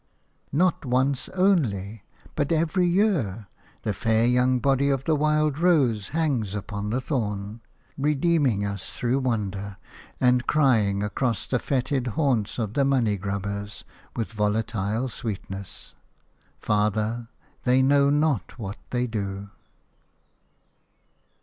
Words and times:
Not 0.51 0.83
once 0.83 1.29
only, 1.29 2.01
but 2.35 2.51
every 2.51 2.87
year, 2.87 3.45
the 3.83 3.93
fair 3.93 4.25
young 4.25 4.57
body 4.57 4.89
of 4.89 5.03
the 5.03 5.13
wild 5.15 5.59
rose 5.59 6.09
hangs 6.09 6.55
upon 6.55 6.89
the 6.89 6.99
thorn, 6.99 7.61
redeeming 7.99 8.65
us 8.65 8.93
through 8.93 9.19
wonder, 9.19 9.75
and 10.19 10.47
crying 10.47 11.03
across 11.03 11.45
the 11.45 11.59
fetid 11.59 12.07
haunts 12.17 12.57
of 12.57 12.73
the 12.73 12.83
money 12.83 13.15
grubbers 13.15 13.83
with 14.15 14.33
volatile 14.33 15.07
sweetness– 15.07 15.93
"Father... 16.61 17.27
they 17.61 17.83
know 17.83 18.09
not 18.09 18.57
what 18.57 18.77
they 18.89 19.05
do." 19.05 19.51